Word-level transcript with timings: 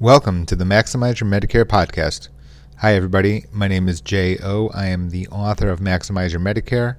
Welcome 0.00 0.46
to 0.46 0.56
the 0.56 0.64
Maximize 0.64 1.20
Your 1.20 1.28
Medicare 1.28 1.66
podcast. 1.66 2.30
Hi, 2.78 2.94
everybody. 2.94 3.44
My 3.52 3.68
name 3.68 3.86
is 3.86 4.00
Jay 4.00 4.38
O. 4.42 4.68
I 4.68 4.86
am 4.86 5.10
the 5.10 5.28
author 5.28 5.68
of 5.68 5.80
Maximize 5.80 6.30
Your 6.30 6.40
Medicare. 6.40 6.96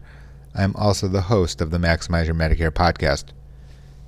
I 0.53 0.61
am 0.61 0.75
also 0.75 1.07
the 1.07 1.21
host 1.21 1.61
of 1.61 1.71
the 1.71 1.79
Maximize 1.79 2.27
Your 2.27 2.35
Medicare 2.35 2.69
podcast. 2.69 3.31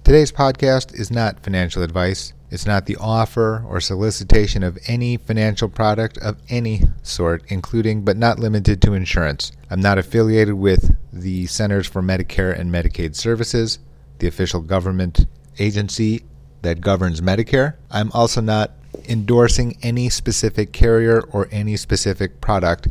Today's 0.03 0.31
podcast 0.31 0.93
is 0.93 1.09
not 1.09 1.39
financial 1.39 1.81
advice. 1.81 2.33
It's 2.51 2.67
not 2.67 2.85
the 2.85 2.97
offer 2.97 3.65
or 3.67 3.81
solicitation 3.81 4.61
of 4.61 4.77
any 4.85 5.17
financial 5.17 5.69
product 5.69 6.19
of 6.19 6.37
any 6.49 6.83
sort, 7.01 7.41
including 7.47 8.03
but 8.03 8.15
not 8.15 8.37
limited 8.37 8.79
to 8.83 8.93
insurance. 8.93 9.51
I'm 9.71 9.81
not 9.81 9.97
affiliated 9.97 10.53
with 10.53 10.95
the 11.11 11.47
Centers 11.47 11.87
for 11.87 12.03
Medicare 12.03 12.55
and 12.55 12.71
Medicaid 12.71 13.15
Services, 13.15 13.79
the 14.19 14.27
official 14.27 14.61
government 14.61 15.25
agency 15.57 16.21
that 16.61 16.79
governs 16.79 17.21
Medicare. 17.21 17.73
I'm 17.89 18.11
also 18.11 18.39
not 18.39 18.71
endorsing 19.07 19.77
any 19.81 20.09
specific 20.09 20.71
carrier 20.71 21.21
or 21.31 21.47
any 21.51 21.77
specific 21.77 22.41
product, 22.41 22.87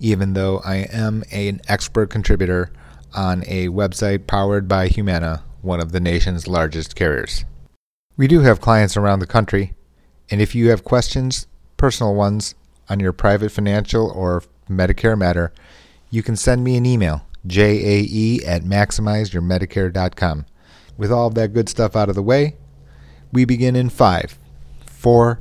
even 0.00 0.32
though 0.32 0.60
I 0.64 0.76
am 0.92 1.24
an 1.30 1.60
expert 1.68 2.10
contributor 2.10 2.72
on 3.14 3.44
a 3.46 3.68
website 3.68 4.26
powered 4.26 4.66
by 4.68 4.88
Humana, 4.88 5.44
one 5.60 5.80
of 5.80 5.92
the 5.92 6.00
nation's 6.00 6.48
largest 6.48 6.96
carriers. 6.96 7.44
We 8.16 8.26
do 8.26 8.40
have 8.40 8.60
clients 8.60 8.96
around 8.96 9.20
the 9.20 9.26
country, 9.26 9.74
and 10.30 10.40
if 10.40 10.54
you 10.54 10.70
have 10.70 10.84
questions, 10.84 11.46
personal 11.76 12.14
ones, 12.14 12.54
on 12.88 13.00
your 13.00 13.12
private 13.12 13.50
financial 13.50 14.10
or 14.10 14.42
Medicare 14.68 15.16
matter, 15.16 15.52
you 16.10 16.22
can 16.22 16.36
send 16.36 16.62
me 16.62 16.76
an 16.76 16.84
email, 16.84 17.26
jae 17.46 18.46
at 18.46 18.62
maximizeyourmedicare.com. 18.62 20.46
With 20.96 21.10
all 21.10 21.30
that 21.30 21.54
good 21.54 21.68
stuff 21.68 21.96
out 21.96 22.08
of 22.08 22.14
the 22.14 22.22
way, 22.22 22.56
we 23.32 23.44
begin 23.44 23.76
in 23.76 23.88
five, 23.88 24.38
four, 25.02 25.40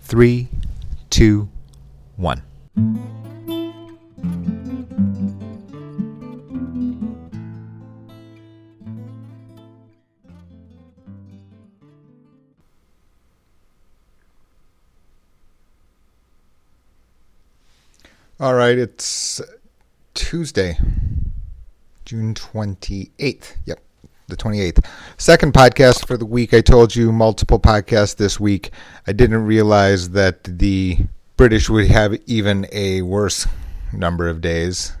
three, 0.00 0.48
two, 1.08 1.48
one. 2.16 2.42
All 18.38 18.52
right, 18.52 18.76
it's 18.76 19.40
Tuesday, 20.12 20.76
June 22.04 22.34
28th. 22.34 23.56
Yep 23.64 23.87
the 24.28 24.36
28th. 24.36 24.84
Second 25.16 25.54
podcast 25.54 26.06
for 26.06 26.16
the 26.16 26.26
week. 26.26 26.52
I 26.52 26.60
told 26.60 26.94
you 26.94 27.10
multiple 27.12 27.58
podcasts 27.58 28.16
this 28.16 28.38
week. 28.38 28.70
I 29.06 29.12
didn't 29.12 29.44
realize 29.44 30.10
that 30.10 30.44
the 30.44 30.98
British 31.36 31.70
would 31.70 31.86
have 31.86 32.14
even 32.26 32.66
a 32.70 33.02
worse 33.02 33.46
number 33.92 34.28
of 34.28 34.40
days. 34.40 34.92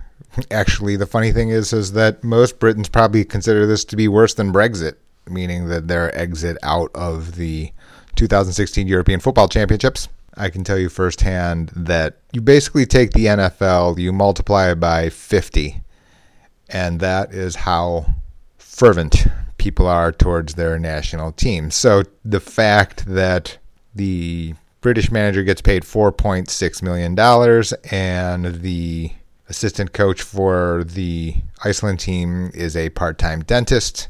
Actually, 0.50 0.96
the 0.96 1.06
funny 1.06 1.32
thing 1.32 1.50
is 1.50 1.72
is 1.72 1.92
that 1.92 2.24
most 2.24 2.58
Britons 2.58 2.88
probably 2.88 3.24
consider 3.24 3.66
this 3.66 3.84
to 3.86 3.96
be 3.96 4.08
worse 4.08 4.34
than 4.34 4.52
Brexit, 4.52 4.94
meaning 5.28 5.68
that 5.68 5.88
their 5.88 6.16
exit 6.16 6.56
out 6.62 6.90
of 6.94 7.36
the 7.36 7.72
2016 8.16 8.86
European 8.86 9.20
Football 9.20 9.48
Championships. 9.48 10.08
I 10.36 10.48
can 10.48 10.64
tell 10.64 10.78
you 10.78 10.88
firsthand 10.88 11.70
that 11.74 12.18
you 12.32 12.40
basically 12.40 12.86
take 12.86 13.10
the 13.10 13.26
NFL, 13.26 13.98
you 13.98 14.12
multiply 14.12 14.70
it 14.70 14.76
by 14.76 15.10
50, 15.10 15.82
and 16.68 17.00
that 17.00 17.34
is 17.34 17.56
how 17.56 18.14
fervent 18.78 19.26
people 19.56 19.88
are 19.88 20.12
towards 20.12 20.54
their 20.54 20.78
national 20.78 21.32
team. 21.32 21.68
So 21.68 22.04
the 22.24 22.38
fact 22.38 23.06
that 23.06 23.58
the 23.92 24.54
British 24.80 25.10
manager 25.10 25.42
gets 25.42 25.60
paid 25.60 25.82
$4.6 25.82 26.82
million 26.82 27.18
and 27.90 28.62
the 28.62 29.12
assistant 29.48 29.92
coach 29.92 30.22
for 30.22 30.84
the 30.84 31.34
Iceland 31.64 31.98
team 31.98 32.52
is 32.54 32.76
a 32.76 32.90
part 32.90 33.18
time 33.18 33.42
dentist 33.42 34.08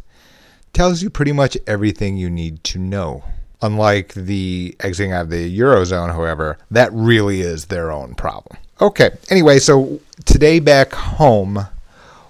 tells 0.74 1.02
you 1.02 1.08
pretty 1.08 1.32
much 1.32 1.56
everything 1.66 2.18
you 2.18 2.28
need 2.28 2.62
to 2.64 2.78
know. 2.78 3.24
Unlike 3.62 4.12
the 4.12 4.76
exiting 4.80 5.12
out 5.12 5.22
of 5.22 5.30
the 5.30 5.58
Eurozone, 5.58 6.12
however, 6.12 6.58
that 6.70 6.92
really 6.92 7.40
is 7.40 7.66
their 7.66 7.90
own 7.90 8.14
problem. 8.14 8.58
Okay, 8.82 9.10
anyway, 9.30 9.60
so 9.60 9.98
today 10.26 10.60
back 10.60 10.92
home, 10.92 11.66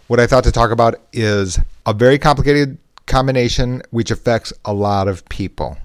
what 0.07 0.21
I 0.21 0.29
thought 0.29 0.45
to 0.45 0.53
talk 0.53 0.71
about 0.71 0.95
is 1.13 1.59
a 1.89 1.95
very 1.95 2.19
complicated 2.19 2.77
combination 3.07 3.81
which 3.89 4.11
affects 4.11 4.53
a 4.67 4.75
lot 4.75 5.09
of 5.09 5.27
people. 5.31 5.79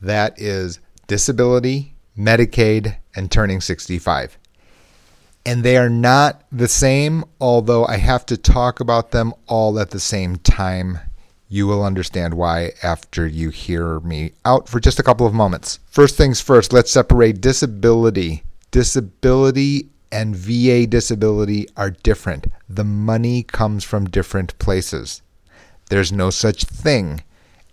That 0.00 0.40
is 0.40 0.80
disability, 1.08 1.94
Medicaid, 2.16 2.96
and 3.14 3.30
turning 3.30 3.60
65. 3.60 4.38
And 5.44 5.62
they 5.62 5.76
are 5.76 5.90
not 5.90 6.42
the 6.50 6.68
same, 6.68 7.26
although 7.38 7.84
I 7.84 7.98
have 7.98 8.24
to 8.26 8.38
talk 8.38 8.80
about 8.80 9.10
them 9.10 9.34
all 9.46 9.78
at 9.78 9.90
the 9.90 10.00
same 10.00 10.36
time. 10.36 10.98
You 11.48 11.66
will 11.66 11.84
understand 11.84 12.32
why 12.32 12.70
after 12.82 13.26
you 13.26 13.50
hear 13.50 14.00
me 14.00 14.32
out 14.46 14.70
for 14.70 14.80
just 14.80 14.98
a 14.98 15.02
couple 15.02 15.26
of 15.26 15.34
moments. 15.34 15.80
First 15.90 16.16
things 16.16 16.40
first, 16.40 16.72
let's 16.72 16.90
separate 16.90 17.42
disability. 17.42 18.44
Disability 18.70 19.90
and 20.10 20.34
VA 20.34 20.86
disability 20.86 21.68
are 21.76 21.90
different. 21.90 22.46
The 22.70 22.84
money 22.84 23.42
comes 23.42 23.84
from 23.84 24.06
different 24.06 24.58
places. 24.58 25.20
There's 25.92 26.10
no 26.10 26.30
such 26.30 26.64
thing 26.64 27.22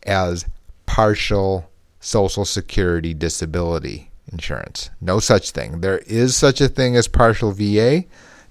as 0.05 0.45
partial 0.85 1.69
Social 2.01 2.43
Security 2.43 3.13
disability 3.13 4.11
insurance. 4.29 4.89
No 4.99 5.21
such 5.21 5.51
thing. 5.51 5.79
There 5.79 5.99
is 5.99 6.35
such 6.35 6.59
a 6.59 6.67
thing 6.67 6.97
as 6.97 7.07
partial 7.07 7.53
VA 7.53 8.03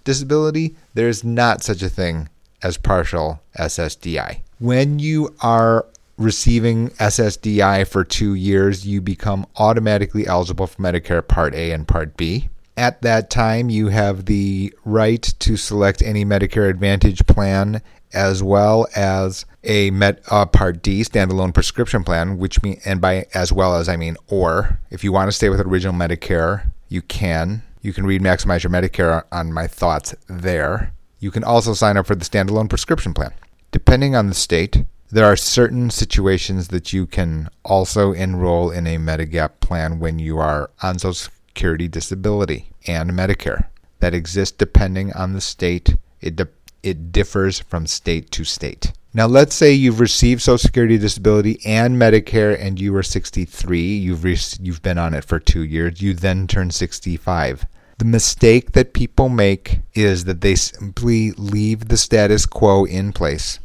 disability. 0.04 0.74
There 0.94 1.10
is 1.10 1.22
not 1.22 1.62
such 1.62 1.82
a 1.82 1.90
thing 1.90 2.30
as 2.62 2.78
partial 2.78 3.42
SSDI. 3.58 4.40
When 4.58 5.00
you 5.00 5.34
are 5.42 5.84
receiving 6.16 6.88
SSDI 6.92 7.86
for 7.86 8.04
two 8.04 8.32
years, 8.32 8.86
you 8.86 9.02
become 9.02 9.46
automatically 9.56 10.26
eligible 10.26 10.66
for 10.66 10.80
Medicare 10.80 11.28
Part 11.28 11.54
A 11.54 11.72
and 11.72 11.86
Part 11.86 12.16
B. 12.16 12.48
At 12.78 13.02
that 13.02 13.28
time, 13.28 13.70
you 13.70 13.88
have 13.88 14.26
the 14.26 14.72
right 14.84 15.20
to 15.40 15.56
select 15.56 16.00
any 16.00 16.24
Medicare 16.24 16.70
Advantage 16.70 17.26
plan 17.26 17.82
as 18.12 18.40
well 18.40 18.86
as 18.94 19.44
a 19.64 19.90
uh, 19.90 20.46
Part 20.46 20.80
D 20.80 21.00
standalone 21.00 21.52
prescription 21.52 22.04
plan, 22.04 22.38
which 22.38 22.62
mean 22.62 22.80
and 22.84 23.00
by 23.00 23.26
as 23.34 23.52
well 23.52 23.74
as 23.74 23.88
I 23.88 23.96
mean 23.96 24.16
or 24.28 24.78
if 24.90 25.02
you 25.02 25.10
want 25.10 25.26
to 25.26 25.32
stay 25.32 25.48
with 25.48 25.58
original 25.58 25.92
Medicare, 25.92 26.70
you 26.88 27.02
can. 27.02 27.62
You 27.82 27.92
can 27.92 28.06
read 28.06 28.22
Maximize 28.22 28.62
Your 28.62 28.70
Medicare 28.70 29.24
on 29.32 29.52
my 29.52 29.66
thoughts 29.66 30.14
there. 30.28 30.92
You 31.18 31.32
can 31.32 31.42
also 31.42 31.74
sign 31.74 31.96
up 31.96 32.06
for 32.06 32.14
the 32.14 32.24
standalone 32.24 32.68
prescription 32.68 33.12
plan. 33.12 33.32
Depending 33.72 34.14
on 34.14 34.28
the 34.28 34.34
state, 34.34 34.84
there 35.10 35.24
are 35.24 35.34
certain 35.34 35.90
situations 35.90 36.68
that 36.68 36.92
you 36.92 37.06
can 37.06 37.48
also 37.64 38.12
enroll 38.12 38.70
in 38.70 38.86
a 38.86 38.98
Medigap 38.98 39.58
plan 39.58 39.98
when 39.98 40.20
you 40.20 40.38
are 40.38 40.70
on 40.80 41.00
Social 41.00 41.32
Security 41.58 41.88
disability 41.88 42.70
and 42.86 43.10
Medicare. 43.10 43.66
That 43.98 44.14
exists 44.14 44.56
depending 44.56 45.12
on 45.14 45.32
the 45.32 45.40
state. 45.40 45.96
It 46.20 46.40
it 46.84 47.10
differs 47.10 47.58
from 47.58 47.88
state 47.88 48.30
to 48.30 48.44
state. 48.44 48.92
Now, 49.12 49.26
let's 49.26 49.56
say 49.56 49.72
you've 49.72 49.98
received 49.98 50.40
Social 50.40 50.56
Security 50.56 50.98
disability 50.98 51.58
and 51.66 51.96
Medicare 51.96 52.56
and 52.56 52.80
you 52.80 52.92
were 52.92 53.02
63, 53.02 53.80
you've, 53.80 54.22
re- 54.22 54.38
you've 54.60 54.82
been 54.82 54.98
on 54.98 55.14
it 55.14 55.24
for 55.24 55.40
two 55.40 55.64
years, 55.64 56.00
you 56.00 56.14
then 56.14 56.46
turn 56.46 56.70
65. 56.70 57.66
The 57.98 58.04
mistake 58.04 58.70
that 58.72 58.92
people 58.92 59.28
make 59.28 59.80
is 59.94 60.26
that 60.26 60.42
they 60.42 60.54
simply 60.54 61.32
leave 61.32 61.88
the 61.88 61.96
status 61.96 62.46
quo 62.46 62.84
in 62.84 63.12
place. 63.12 63.58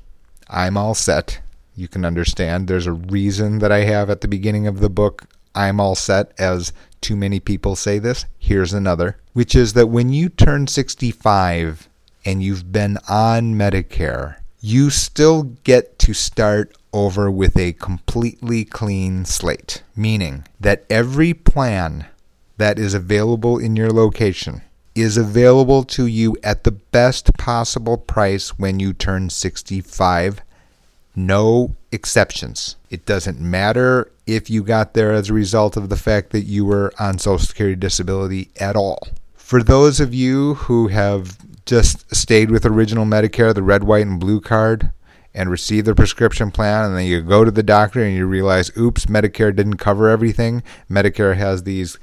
I'm 0.49 0.77
all 0.77 0.95
set. 0.95 1.41
You 1.75 1.87
can 1.87 2.05
understand 2.05 2.67
there's 2.67 2.87
a 2.87 2.91
reason 2.91 3.59
that 3.59 3.71
I 3.71 3.81
have 3.81 4.09
at 4.09 4.21
the 4.21 4.27
beginning 4.27 4.65
of 4.65 4.79
the 4.79 4.89
book, 4.89 5.27
I'm 5.55 5.79
all 5.79 5.95
set, 5.95 6.31
as 6.39 6.73
too 7.01 7.15
many 7.15 7.39
people 7.39 7.75
say 7.75 7.99
this. 7.99 8.25
Here's 8.39 8.73
another, 8.73 9.17
which 9.33 9.55
is 9.55 9.73
that 9.73 9.87
when 9.87 10.09
you 10.09 10.29
turn 10.29 10.67
65, 10.67 11.89
and 12.25 12.41
you've 12.41 12.71
been 12.71 12.97
on 13.09 13.55
Medicare, 13.55 14.37
you 14.61 14.89
still 14.89 15.43
get 15.63 15.99
to 15.99 16.13
start 16.13 16.75
over 16.93 17.29
with 17.29 17.57
a 17.57 17.73
completely 17.73 18.63
clean 18.63 19.25
slate, 19.25 19.83
meaning 19.95 20.45
that 20.59 20.85
every 20.89 21.33
plan 21.33 22.05
that 22.57 22.79
is 22.79 22.93
available 22.93 23.57
in 23.57 23.75
your 23.75 23.89
location 23.89 24.61
is 24.95 25.17
available 25.17 25.83
to 25.83 26.05
you 26.05 26.37
at 26.43 26.63
the 26.63 26.71
best 26.71 27.33
possible 27.37 27.97
price 27.97 28.59
when 28.59 28.79
you 28.79 28.93
turn 28.93 29.29
65. 29.29 30.41
No 31.15 31.75
exceptions. 31.91 32.75
It 32.89 33.05
doesn't 33.05 33.39
matter 33.39 34.11
if 34.25 34.49
you 34.49 34.63
got 34.63 34.93
there 34.93 35.11
as 35.11 35.29
a 35.29 35.33
result 35.33 35.77
of 35.77 35.89
the 35.89 35.97
fact 35.97 36.31
that 36.31 36.45
you 36.45 36.65
were 36.65 36.91
on 36.99 37.19
Social 37.19 37.45
Security 37.45 37.75
disability 37.75 38.49
at 38.59 38.75
all. 38.75 39.07
For 39.35 39.61
those 39.61 39.99
of 39.99 40.13
you 40.13 40.55
who 40.55 40.87
have 40.87 41.37
just 41.65 42.13
stayed 42.15 42.49
with 42.49 42.65
original 42.65 43.05
Medicare, 43.05 43.53
the 43.53 43.63
red, 43.63 43.83
white, 43.83 44.07
and 44.07 44.19
blue 44.19 44.41
card, 44.41 44.91
and 45.35 45.49
receive 45.49 45.85
the 45.85 45.95
prescription 45.95 46.51
plan, 46.51 46.85
and 46.85 46.97
then 46.97 47.05
you 47.05 47.21
go 47.21 47.43
to 47.43 47.51
the 47.51 47.63
doctor 47.63 48.03
and 48.03 48.15
you 48.15 48.25
realize, 48.25 48.71
oops, 48.77 49.05
Medicare 49.07 49.55
didn't 49.55 49.77
cover 49.77 50.09
everything. 50.09 50.63
Medicare 50.89 51.35
has 51.35 51.63
these 51.63 51.97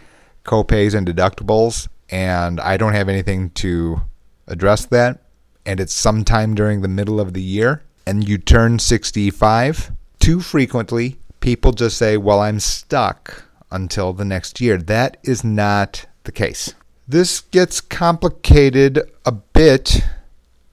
copays 0.45 0.95
and 0.95 1.07
deductibles, 1.07 1.89
and 2.09 2.61
I 2.61 2.77
don't 2.77 2.93
have 2.93 3.09
anything 3.09 3.51
to 3.51 4.03
address 4.47 4.85
that. 4.87 5.23
And 5.65 5.79
it's 5.79 5.95
sometime 5.95 6.55
during 6.55 6.81
the 6.81 6.89
middle 6.89 7.21
of 7.21 7.35
the 7.35 7.43
year, 7.43 7.83
and 8.11 8.29
you 8.29 8.37
turn 8.37 8.77
65. 8.77 9.93
Too 10.19 10.41
frequently, 10.41 11.17
people 11.39 11.71
just 11.71 11.97
say, 11.97 12.17
Well, 12.17 12.41
I'm 12.41 12.59
stuck 12.59 13.45
until 13.71 14.13
the 14.13 14.25
next 14.25 14.61
year. 14.61 14.79
That 14.79 15.17
is 15.23 15.45
not 15.45 16.07
the 16.25 16.33
case. 16.33 16.75
This 17.07 17.41
gets 17.41 17.81
complicated 17.81 19.01
a 19.25 19.31
bit 19.31 20.03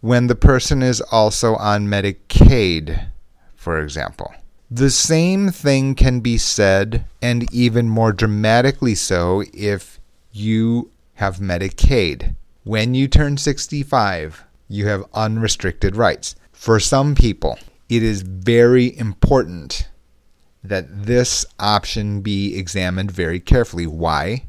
when 0.01 0.25
the 0.25 0.35
person 0.35 0.81
is 0.81 0.99
also 1.11 1.55
on 1.57 1.87
Medicaid, 1.87 3.11
for 3.55 3.79
example. 3.79 4.33
The 4.71 4.89
same 4.89 5.49
thing 5.49 5.93
can 5.93 6.21
be 6.21 6.39
said, 6.39 7.05
and 7.21 7.53
even 7.53 7.87
more 7.87 8.13
dramatically 8.13 8.95
so, 8.95 9.43
if 9.53 9.99
you 10.31 10.89
have 11.13 11.37
Medicaid. 11.37 12.35
When 12.63 12.95
you 12.95 13.07
turn 13.07 13.37
65, 13.37 14.43
you 14.67 14.87
have 14.87 15.05
unrestricted 15.13 15.95
rights. 15.95 16.35
For 16.57 16.79
some 16.81 17.15
people, 17.15 17.59
it 17.87 18.03
is 18.03 18.23
very 18.23 18.97
important 18.97 19.87
that 20.63 21.05
this 21.05 21.45
option 21.59 22.19
be 22.21 22.57
examined 22.57 23.09
very 23.11 23.39
carefully. 23.39 23.87
Why? 23.87 24.47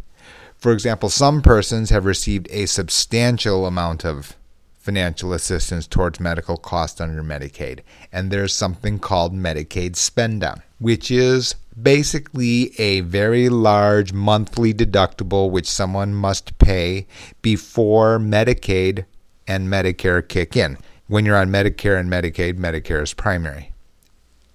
For 0.57 0.73
example, 0.73 1.11
some 1.11 1.43
persons 1.43 1.91
have 1.91 2.07
received 2.07 2.49
a 2.51 2.67
substantial 2.67 3.67
amount 3.67 4.05
of 4.05 4.37
financial 4.79 5.33
assistance 5.35 5.87
towards 5.87 6.19
medical 6.19 6.57
costs 6.57 7.01
under 7.01 7.23
Medicaid, 7.23 7.81
and 8.11 8.31
there's 8.31 8.55
something 8.55 8.99
called 8.99 9.35
Medicaid 9.35 9.95
spend 9.95 10.41
down, 10.41 10.63
which 10.79 11.11
is 11.11 11.55
basically 11.81 12.73
a 12.81 13.01
very 13.03 13.49
large 13.51 14.13
monthly 14.15 14.75
deductible 14.75 15.51
which 15.51 15.71
someone 15.71 16.15
must 16.15 16.59
pay 16.59 17.07
before 17.43 18.19
Medicaid 18.19 19.05
and 19.47 19.69
Medicare 19.69 20.27
kick 20.27 20.57
in. 20.57 20.79
When 21.09 21.25
you're 21.25 21.39
on 21.39 21.49
Medicare 21.49 21.99
and 21.99 22.11
Medicaid, 22.11 22.59
Medicare 22.59 23.03
is 23.03 23.15
primary. 23.15 23.73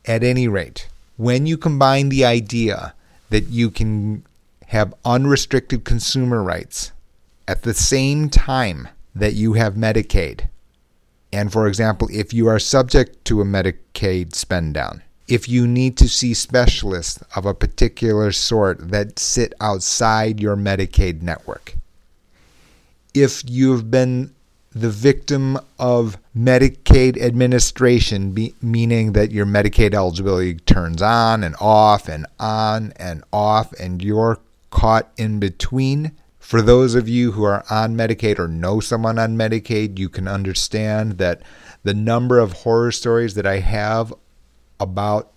At 0.06 0.24
any 0.24 0.48
rate, 0.48 0.88
when 1.18 1.48
you 1.48 1.58
combine 1.58 2.10
the 2.10 2.26
idea 2.26 2.94
that 3.32 3.46
you 3.46 3.72
can 3.72 4.24
have 4.68 4.94
unrestricted 5.04 5.84
consumer 5.84 6.44
rights 6.44 6.92
at 7.48 7.64
the 7.64 7.74
same 7.74 8.30
time 8.30 8.88
that 9.16 9.34
you 9.34 9.54
have 9.54 9.74
Medicaid, 9.74 10.48
and 11.32 11.52
for 11.52 11.68
example, 11.68 12.08
if 12.12 12.36
you 12.36 12.48
are 12.48 12.60
subject 12.60 13.26
to 13.26 13.42
a 13.42 13.46
Medicaid 13.46 14.36
spend 14.36 14.76
down, 14.76 15.02
if 15.28 15.50
you 15.50 15.66
need 15.66 15.98
to 15.98 16.08
see 16.08 16.36
specialists 16.36 17.24
of 17.36 17.48
a 17.48 17.56
particular 17.56 18.32
sort 18.32 18.92
that 18.92 19.18
sit 19.18 19.54
outside 19.60 20.40
your 20.40 20.56
Medicaid 20.56 21.24
network, 21.24 21.78
if 23.16 23.42
you've 23.50 23.90
been 23.90 24.36
the 24.72 24.92
victim 24.92 25.58
of 25.80 26.18
Medicaid 26.36 27.22
administration, 27.22 28.32
be, 28.32 28.56
meaning 28.60 29.14
that 29.14 29.32
your 29.32 29.46
Medicaid 29.46 29.94
eligibility 29.94 30.56
turns 30.56 31.02
on 31.02 31.44
and 31.44 31.56
off 31.62 32.10
and 32.10 32.26
on 32.40 32.92
and 32.96 33.24
off, 33.32 33.72
and 33.74 34.04
you're 34.04 34.40
caught 34.72 35.12
in 35.16 35.40
between. 35.40 36.12
For 36.40 36.62
those 36.62 36.96
of 36.96 37.08
you 37.08 37.34
who 37.34 37.44
are 37.44 37.64
on 37.70 37.96
Medicaid 37.96 38.40
or 38.40 38.48
know 38.48 38.80
someone 38.80 39.20
on 39.20 39.38
Medicaid, 39.38 40.00
you 40.00 40.10
can 40.10 40.28
understand 40.28 41.14
that 41.20 41.44
the 41.84 41.94
number 41.94 42.40
of 42.40 42.54
horror 42.54 42.92
stories 42.92 43.36
that 43.36 43.46
I 43.46 43.60
have 43.60 44.12
about 44.80 45.32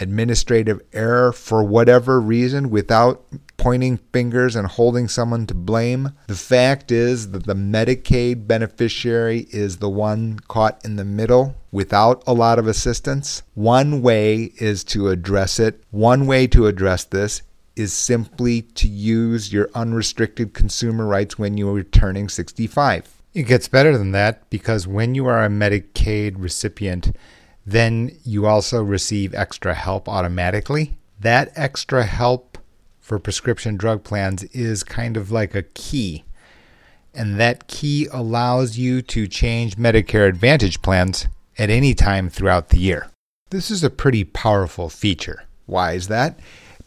administrative 0.00 0.80
error 0.92 1.32
for 1.32 1.62
whatever 1.62 2.20
reason 2.20 2.70
without 2.70 3.24
pointing 3.56 3.96
fingers 4.12 4.54
and 4.54 4.66
holding 4.66 5.08
someone 5.08 5.46
to 5.46 5.54
blame. 5.54 6.12
The 6.26 6.34
fact 6.34 6.92
is 6.92 7.30
that 7.32 7.46
the 7.46 7.54
Medicaid 7.54 8.46
beneficiary 8.46 9.46
is 9.50 9.78
the 9.78 9.88
one 9.88 10.38
caught 10.48 10.84
in 10.84 10.96
the 10.96 11.04
middle 11.04 11.56
without 11.72 12.22
a 12.26 12.32
lot 12.32 12.58
of 12.58 12.66
assistance. 12.66 13.42
One 13.54 14.02
way 14.02 14.52
is 14.58 14.84
to 14.84 15.08
address 15.08 15.58
it. 15.58 15.82
One 15.90 16.26
way 16.26 16.46
to 16.48 16.66
address 16.66 17.04
this 17.04 17.42
is 17.76 17.92
simply 17.92 18.62
to 18.62 18.88
use 18.88 19.52
your 19.52 19.68
unrestricted 19.74 20.54
consumer 20.54 21.06
rights 21.06 21.38
when 21.38 21.58
you 21.58 21.74
are 21.74 21.82
turning 21.82 22.28
65. 22.28 23.12
It 23.34 23.42
gets 23.42 23.68
better 23.68 23.98
than 23.98 24.12
that 24.12 24.48
because 24.48 24.86
when 24.86 25.14
you 25.14 25.26
are 25.26 25.44
a 25.44 25.50
Medicaid 25.50 26.36
recipient, 26.38 27.14
then 27.66 28.16
you 28.22 28.46
also 28.46 28.82
receive 28.82 29.34
extra 29.34 29.74
help 29.74 30.08
automatically. 30.08 30.96
That 31.18 31.50
extra 31.56 32.04
help 32.04 32.58
for 33.00 33.18
prescription 33.18 33.76
drug 33.76 34.04
plans 34.04 34.44
is 34.44 34.84
kind 34.84 35.16
of 35.16 35.32
like 35.32 35.54
a 35.54 35.62
key. 35.62 36.24
And 37.12 37.40
that 37.40 37.66
key 37.66 38.06
allows 38.12 38.78
you 38.78 39.02
to 39.02 39.26
change 39.26 39.76
Medicare 39.76 40.28
Advantage 40.28 40.80
plans 40.80 41.26
at 41.58 41.70
any 41.70 41.94
time 41.94 42.28
throughout 42.28 42.68
the 42.68 42.78
year. 42.78 43.10
This 43.50 43.70
is 43.70 43.82
a 43.82 43.90
pretty 43.90 44.22
powerful 44.22 44.88
feature. 44.88 45.44
Why 45.66 45.92
is 45.92 46.08
that? 46.08 46.38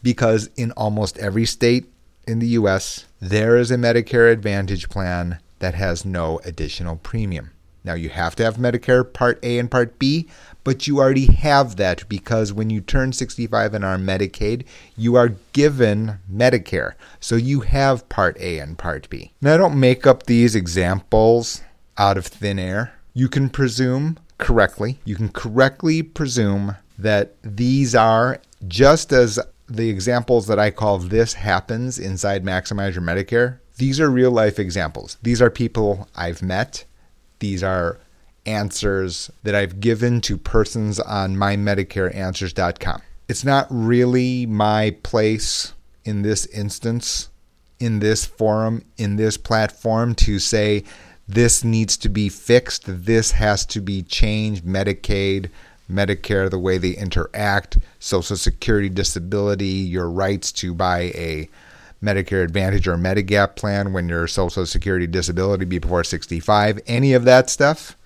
Because 0.02 0.48
in 0.56 0.72
almost 0.72 1.18
every 1.18 1.44
state 1.44 1.86
in 2.26 2.38
the 2.38 2.48
US, 2.48 3.06
there 3.20 3.56
is 3.56 3.70
a 3.70 3.76
Medicare 3.76 4.32
Advantage 4.32 4.88
plan 4.88 5.40
that 5.58 5.74
has 5.74 6.04
no 6.04 6.40
additional 6.44 6.96
premium. 6.96 7.50
Now, 7.84 7.94
you 7.94 8.10
have 8.10 8.36
to 8.36 8.44
have 8.44 8.56
Medicare 8.56 9.10
Part 9.10 9.38
A 9.42 9.58
and 9.58 9.70
Part 9.70 9.98
B, 9.98 10.28
but 10.64 10.86
you 10.86 10.98
already 10.98 11.26
have 11.26 11.76
that 11.76 12.08
because 12.08 12.52
when 12.52 12.70
you 12.70 12.80
turn 12.80 13.12
65 13.12 13.74
and 13.74 13.84
are 13.84 13.96
Medicaid, 13.96 14.64
you 14.96 15.16
are 15.16 15.34
given 15.52 16.18
Medicare. 16.30 16.94
So 17.20 17.36
you 17.36 17.60
have 17.60 18.08
Part 18.08 18.38
A 18.38 18.58
and 18.58 18.76
Part 18.76 19.08
B. 19.08 19.32
Now, 19.40 19.54
I 19.54 19.56
don't 19.56 19.80
make 19.80 20.06
up 20.06 20.24
these 20.24 20.54
examples 20.54 21.62
out 21.96 22.18
of 22.18 22.26
thin 22.26 22.58
air. 22.58 22.94
You 23.14 23.28
can 23.28 23.48
presume 23.48 24.18
correctly, 24.38 24.98
you 25.04 25.16
can 25.16 25.28
correctly 25.28 26.02
presume 26.02 26.76
that 26.98 27.34
these 27.42 27.94
are 27.94 28.40
just 28.68 29.12
as 29.12 29.38
the 29.68 29.88
examples 29.88 30.46
that 30.48 30.58
I 30.58 30.70
call 30.70 30.98
this 30.98 31.34
happens 31.34 31.98
inside 31.98 32.44
Maximize 32.44 32.94
Your 32.94 33.02
Medicare. 33.02 33.58
These 33.76 34.00
are 34.00 34.10
real 34.10 34.30
life 34.30 34.58
examples. 34.58 35.16
These 35.22 35.40
are 35.40 35.48
people 35.48 36.08
I've 36.14 36.42
met 36.42 36.84
these 37.40 37.62
are 37.62 37.98
answers 38.46 39.30
that 39.42 39.54
I've 39.54 39.80
given 39.80 40.20
to 40.22 40.36
persons 40.36 40.98
on 41.00 41.36
mymedicareanswers.com. 41.36 43.02
It's 43.28 43.44
not 43.44 43.66
really 43.70 44.46
my 44.46 44.96
place 45.02 45.74
in 46.04 46.22
this 46.22 46.46
instance, 46.46 47.28
in 47.78 48.00
this 48.00 48.24
forum, 48.24 48.84
in 48.96 49.16
this 49.16 49.36
platform 49.36 50.14
to 50.16 50.38
say 50.38 50.84
this 51.28 51.62
needs 51.62 51.96
to 51.98 52.08
be 52.08 52.28
fixed, 52.28 52.82
this 52.86 53.32
has 53.32 53.64
to 53.66 53.80
be 53.80 54.02
changed, 54.02 54.64
Medicaid, 54.64 55.50
Medicare, 55.90 56.50
the 56.50 56.58
way 56.58 56.78
they 56.78 56.90
interact, 56.90 57.78
Social 57.98 58.36
Security, 58.36 58.88
disability, 58.88 59.66
your 59.66 60.10
rights 60.10 60.50
to 60.52 60.74
buy 60.74 61.12
a 61.14 61.48
Medicare 62.02 62.42
Advantage 62.42 62.88
or 62.88 62.96
Medigap 62.96 63.56
plan 63.56 63.92
when 63.92 64.08
your 64.08 64.26
Social 64.26 64.66
Security 64.66 65.06
disability 65.06 65.64
before 65.64 66.04
65, 66.04 66.80
any 66.86 67.12
of 67.12 67.24
that 67.24 67.50
stuff. 67.50 67.96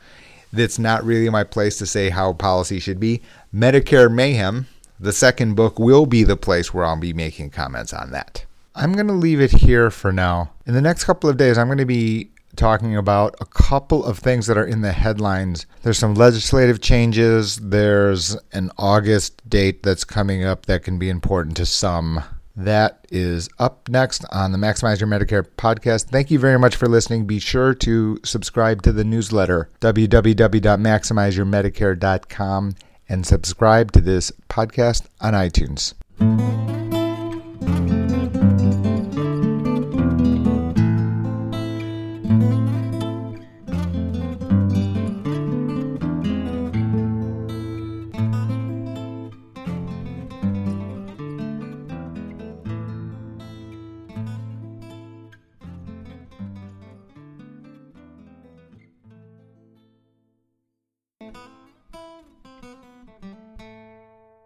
That's 0.52 0.78
not 0.78 1.04
really 1.04 1.28
my 1.30 1.44
place 1.44 1.78
to 1.78 1.86
say 1.86 2.10
how 2.10 2.32
policy 2.32 2.78
should 2.78 3.00
be. 3.00 3.22
Medicare 3.52 4.12
Mayhem, 4.12 4.66
the 5.00 5.12
second 5.12 5.54
book, 5.54 5.78
will 5.78 6.06
be 6.06 6.22
the 6.22 6.36
place 6.36 6.72
where 6.72 6.84
I'll 6.84 6.96
be 6.96 7.12
making 7.12 7.50
comments 7.50 7.92
on 7.92 8.10
that. 8.12 8.44
I'm 8.76 8.92
going 8.92 9.06
to 9.06 9.12
leave 9.12 9.40
it 9.40 9.52
here 9.52 9.90
for 9.90 10.12
now. 10.12 10.50
In 10.66 10.74
the 10.74 10.80
next 10.80 11.04
couple 11.04 11.30
of 11.30 11.36
days, 11.36 11.58
I'm 11.58 11.68
going 11.68 11.78
to 11.78 11.84
be 11.84 12.30
talking 12.56 12.96
about 12.96 13.34
a 13.40 13.46
couple 13.46 14.04
of 14.04 14.18
things 14.18 14.46
that 14.46 14.56
are 14.56 14.66
in 14.66 14.82
the 14.82 14.92
headlines. 14.92 15.66
There's 15.82 15.98
some 15.98 16.14
legislative 16.14 16.80
changes, 16.80 17.56
there's 17.56 18.36
an 18.52 18.70
August 18.78 19.48
date 19.48 19.82
that's 19.82 20.04
coming 20.04 20.44
up 20.44 20.66
that 20.66 20.82
can 20.82 20.98
be 20.98 21.10
important 21.10 21.56
to 21.58 21.66
some. 21.66 22.22
That 22.56 23.04
is 23.10 23.48
up 23.58 23.88
next 23.88 24.24
on 24.30 24.52
the 24.52 24.58
Maximize 24.58 25.00
Your 25.00 25.08
Medicare 25.08 25.44
podcast. 25.56 26.04
Thank 26.04 26.30
you 26.30 26.38
very 26.38 26.56
much 26.58 26.76
for 26.76 26.86
listening. 26.86 27.26
Be 27.26 27.40
sure 27.40 27.74
to 27.74 28.20
subscribe 28.24 28.82
to 28.82 28.92
the 28.92 29.02
newsletter, 29.04 29.68
www.maximizeyourmedicare.com, 29.80 32.74
and 33.08 33.26
subscribe 33.26 33.90
to 33.92 34.00
this 34.00 34.32
podcast 34.48 35.06
on 35.20 35.34
iTunes. 35.34 35.92